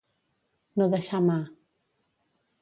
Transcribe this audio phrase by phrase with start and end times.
[0.81, 1.37] No deixar mà.